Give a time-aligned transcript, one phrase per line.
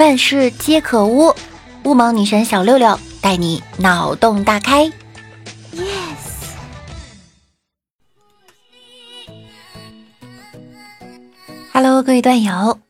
[0.00, 1.34] 万事皆可污，
[1.84, 4.90] 乌蒙女神小六六带你脑洞大开。
[11.74, 12.80] Yes，Hello，各位段友，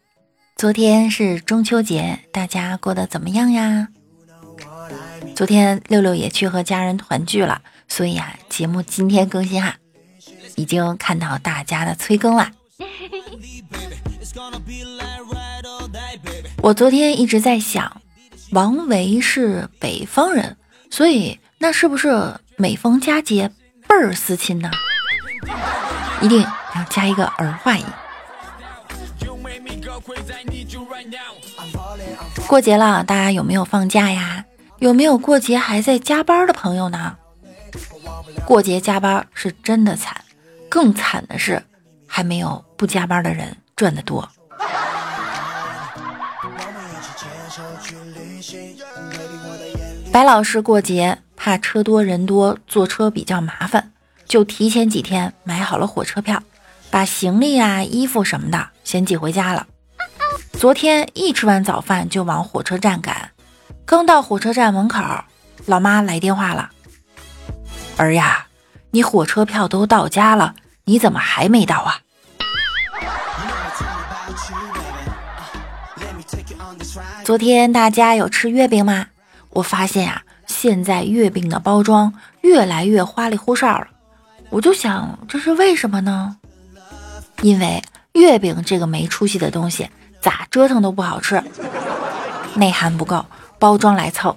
[0.55, 3.89] 昨天是中秋节，大家过得怎么样呀？
[5.35, 9.75] 昨天六六也去和家人团聚了，所以啊，节目今天更新哈，
[10.55, 12.53] 已经看到大家的催更了。
[16.63, 18.03] 我昨天一直在想，
[18.53, 20.57] 王维是北方人，
[20.91, 23.51] 所以那是不是每逢佳节
[23.89, 24.71] 倍儿思亲呢？
[26.21, 27.85] 一定要加一个儿化音。
[32.47, 34.45] 过节了，大家有没有放假呀？
[34.81, 37.17] 有没有过节还在加班的朋友呢？
[38.45, 40.15] 过节加班是真的惨，
[40.69, 41.63] 更惨的是
[42.07, 44.29] 还没有不加班的人赚得多。
[50.13, 53.93] 白老师过节怕车多人多，坐车比较麻烦，
[54.27, 56.43] 就提前几天买好了火车票，
[56.91, 59.69] 把行李啊、衣服什么的先寄回家了。
[60.55, 63.31] 昨天一吃完早饭就往火车站赶，
[63.87, 65.01] 刚到火车站门口，
[65.67, 66.71] 老妈来电话了
[67.97, 68.47] ：“儿呀，
[68.91, 72.01] 你火车票都到家了，你怎么还没到啊？”
[77.25, 79.07] 昨天大家有吃月饼吗？
[79.53, 83.87] 我发现呀，现在月饼的包装越来越花里胡哨了，
[84.49, 86.37] 我就想这是为什么呢？
[87.43, 91.43] 因为月饼这个没出息的东西，咋折腾都不好吃，
[92.55, 93.25] 内涵不够，
[93.59, 94.37] 包装来凑。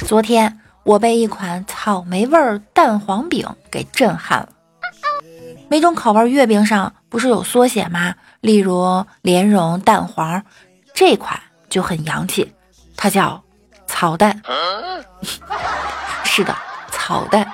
[0.00, 4.48] 昨天我被一款草莓味蛋黄饼给震撼了，
[5.68, 8.14] 每种口味月饼上不是有缩写吗？
[8.40, 10.42] 例如莲蓉蛋黄。
[10.98, 12.52] 这款就很洋气，
[12.96, 13.40] 它叫
[13.86, 14.42] 草蛋。
[16.26, 16.52] 是的，
[16.90, 17.48] 草蛋。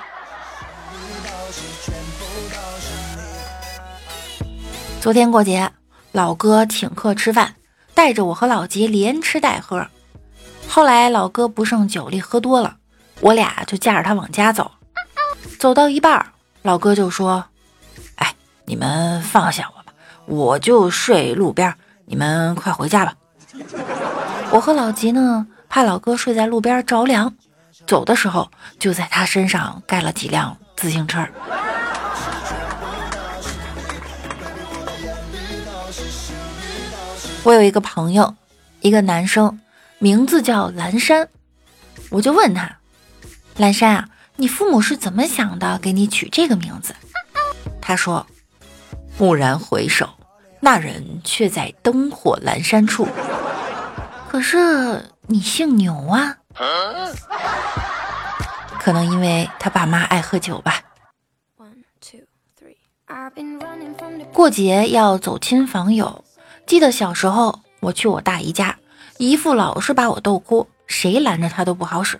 [4.99, 5.71] 昨天过节，
[6.11, 7.53] 老哥请客吃饭，
[7.93, 9.85] 带着我和老吉连吃带喝。
[10.67, 12.77] 后来老哥不胜酒力，喝多了，
[13.19, 14.71] 我俩就架着他往家走。
[15.59, 17.45] 走到一半，老哥就说
[18.17, 18.33] ：“哎，
[18.65, 19.93] 你们放下我吧，
[20.25, 21.71] 我就睡路边，
[22.05, 23.13] 你们快回家吧。”
[24.55, 27.33] 我和老吉呢，怕老哥睡在路边着凉，
[27.85, 28.49] 走的时候
[28.79, 31.27] 就在他身上盖了几辆自行车。
[37.43, 38.33] 我有一个朋友，
[38.79, 39.59] 一个男生，
[39.99, 41.27] 名字叫蓝山，
[42.09, 42.77] 我就问他
[43.59, 46.95] ：“蓝山啊，你父母是怎么想的，给你取这个名字？”
[47.81, 48.25] 他说
[49.19, 50.11] ：“蓦然回首，
[50.61, 53.05] 那人却在灯火阑珊处。”
[54.35, 56.35] 可是你姓牛啊？
[58.81, 60.81] 可能因为他爸妈爱喝酒吧。
[64.33, 66.25] 过节要走亲访友，
[66.67, 68.77] 记得小时候我去我大姨家，
[69.19, 72.19] 姨父老是把我逗哭，谁拦着他都不好使。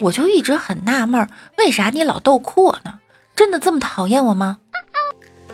[0.00, 2.98] 我就一直很纳闷，为啥你老逗哭我呢？
[3.34, 4.56] 真的这么讨厌我吗？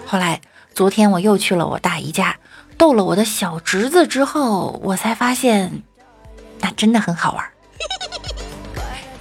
[0.07, 0.41] 后来
[0.73, 2.37] 昨天我又去了我大姨家。
[2.77, 5.83] 逗了我的小侄子之后，我才发现，
[6.61, 7.45] 那真的很好玩。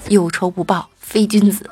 [0.09, 1.69] 有仇不报非君子。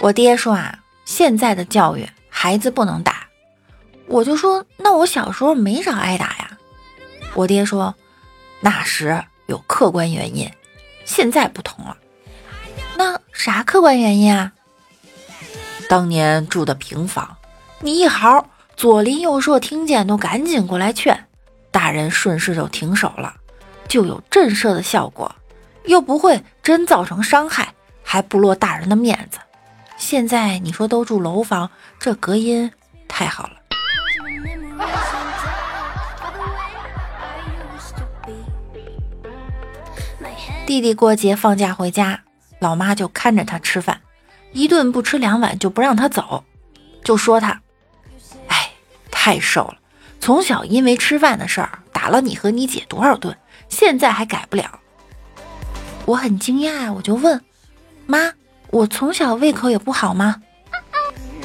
[0.00, 3.26] 我爹说啊，现在的教育孩子不能打。
[4.06, 6.58] 我就说，那我小时候没少挨打呀。
[7.32, 7.94] 我爹说，
[8.60, 10.52] 那时有客观原因，
[11.06, 11.96] 现在不同了。
[12.96, 14.52] 那啥客观原因啊？
[15.94, 17.36] 当年住的平房，
[17.78, 21.16] 你一嚎，左邻右舍听见都赶紧过来劝，
[21.70, 23.32] 大人顺势就停手了，
[23.86, 25.32] 就有震慑的效果，
[25.84, 27.72] 又不会真造成伤害，
[28.02, 29.38] 还不落大人的面子。
[29.96, 31.70] 现在你说都住楼房，
[32.00, 32.68] 这隔音
[33.06, 33.52] 太好了。
[40.66, 42.18] 弟弟过节放假回家，
[42.58, 44.00] 老妈就看着他吃饭。
[44.54, 46.44] 一顿不吃两碗就不让他走，
[47.04, 47.60] 就说他，
[48.46, 48.70] 哎，
[49.10, 49.76] 太瘦了，
[50.20, 53.36] 从小因为吃饭的事儿打了你和你姐多少顿，
[53.68, 54.78] 现在还改不了。
[56.06, 57.44] 我很惊讶，我就问
[58.06, 58.32] 妈，
[58.70, 60.40] 我从小胃口也不好吗？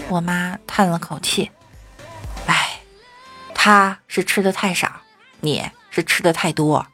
[0.08, 1.50] 我妈叹了口气，
[2.46, 2.80] 哎，
[3.56, 4.92] 他是吃的太少，
[5.40, 6.86] 你是吃的太多。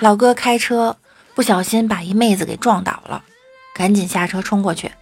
[0.00, 0.96] 老哥开车
[1.34, 3.24] 不小心把一妹子给撞倒了，
[3.74, 4.92] 赶紧下车冲过去，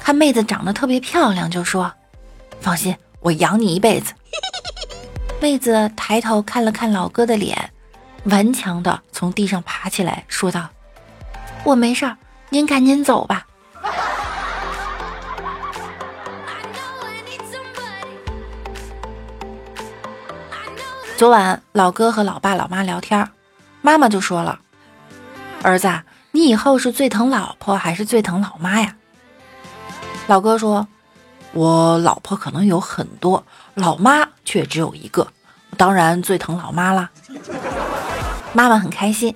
[0.00, 1.92] 看妹子长得特别漂亮，就说
[2.62, 4.14] ：“放心，我养你一辈子。
[5.42, 7.72] ”妹子抬头看了看老哥的脸，
[8.24, 10.68] 顽强的从地上爬起来，说道
[11.64, 12.16] ：“我没事，
[12.50, 13.46] 您赶紧走吧。
[21.18, 23.28] ”昨晚老哥和老爸老妈聊天，
[23.82, 24.60] 妈妈就说了
[25.62, 28.96] ：“儿子，你以后是最疼老婆还是最疼老妈呀？”
[30.28, 30.86] 老哥说
[31.52, 33.44] ：“我老婆可能有很多，
[33.74, 35.26] 老妈却只有一个，
[35.76, 37.10] 当然最疼老妈啦。”
[38.52, 39.34] 妈妈很开心。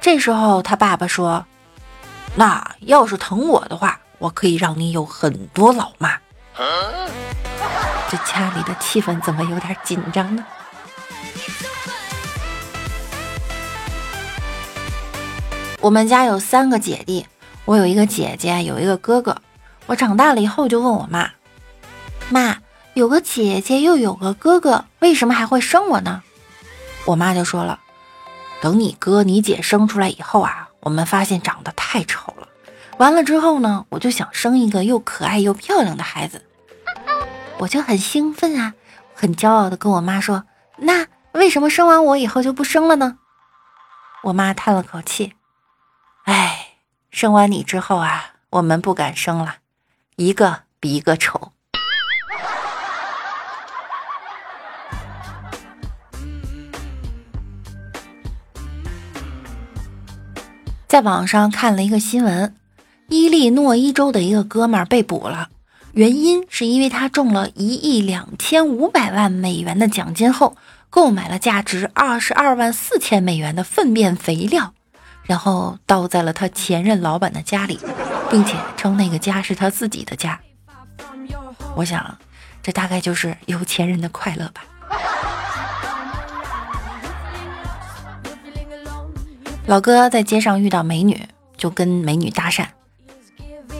[0.00, 1.44] 这时候他爸爸说
[2.36, 6.16] ：“那要是疼我的话，我可以让你有很多老妈。”
[8.08, 10.44] 这家里的气氛怎么有点紧张呢？
[15.80, 17.26] 我们家有三个姐弟，
[17.64, 19.36] 我有一个姐姐，有一个哥哥。
[19.86, 21.30] 我长大了以后就问我妈
[22.28, 22.56] ：“妈，
[22.94, 26.22] 有个姐姐又有个哥哥，为什么还会生我呢？”
[27.06, 27.78] 我妈就说了
[28.60, 32.48] ：“等你哥你姐生出来以后啊，我们发现长得太丑了。
[32.98, 36.42] 完了之后呢，我就想生一个又可爱又漂亮的孩子。”
[37.58, 38.74] 我就很兴奋啊，
[39.14, 40.44] 很骄傲的跟我妈说
[40.78, 43.18] ：“那为什么生完我以后就不生了呢？”
[44.24, 45.34] 我妈叹了口气。
[47.16, 49.54] 生完你之后啊，我们不敢生了，
[50.16, 51.50] 一个比一个丑。
[60.86, 62.54] 在网上看了一个新闻，
[63.08, 65.48] 伊利诺伊州的一个哥们儿被捕了，
[65.92, 70.54] 原因是因为他中了一亿两千五百万美元的奖金后，
[70.90, 74.74] 购买了价值二十二万四千美元的粪便肥料。
[75.26, 77.80] 然后倒在了他前任老板的家里，
[78.30, 80.40] 并且称那个家是他自己的家。
[81.74, 82.16] 我想，
[82.62, 84.62] 这大概就是有钱人的快乐吧。
[89.66, 92.66] 老哥在街上遇到美女，就跟美女搭讪：“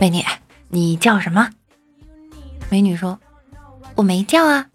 [0.00, 0.24] 美女，
[0.68, 1.48] 你叫什么？”
[2.68, 3.20] 美女说
[3.94, 4.66] ：“我没叫啊。”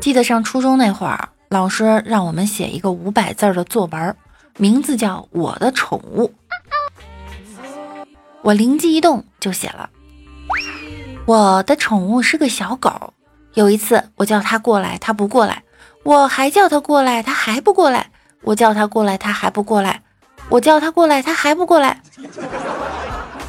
[0.00, 4.16] 记得上初中那会儿，老师让我们写一个五百字的作文，
[4.56, 6.26] 名字叫《我的宠物》。
[8.40, 9.90] 我灵机一动就写了：
[11.26, 13.12] 我的宠物是个小狗。
[13.52, 15.56] 有一次我叫它过来，它不过来；
[16.02, 18.06] 我还叫它过来，它还不过来；
[18.40, 20.00] 我叫它过来，它还不过来；
[20.48, 22.00] 我叫它过来，它还不过来。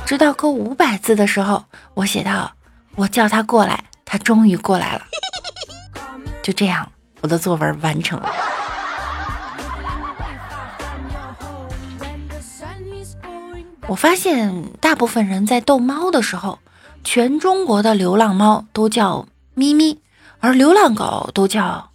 [0.06, 1.64] 直到够五百字的时候，
[1.94, 2.52] 我写到：
[2.96, 5.02] 我叫它过来，它终于过来了。
[6.42, 6.92] 就这样，
[7.22, 8.30] 我的作文完成了。
[13.88, 16.60] 我发现，大部分人在逗猫的时候，
[17.04, 20.00] 全中国的流浪猫都叫咪咪，
[20.40, 21.91] 而流浪狗都叫。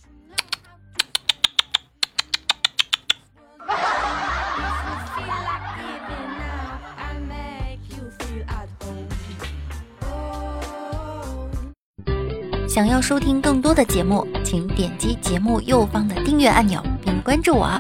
[12.76, 17.70] 想要收听更多的节目，请点击节目右方的订阅按钮并关注我。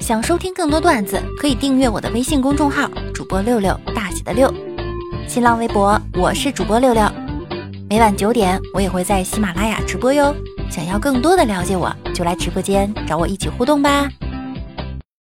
[0.00, 4.52] 想收听更多段子，可以订阅我的微信公众号“主播六六大写的六”，
[5.28, 7.08] 新浪微博我是主播六六。
[7.88, 10.34] 每晚九点，我也会在喜马拉雅直播哟。
[10.68, 14.08] 想要更多的了解我，就来直播间找我一起互动吧。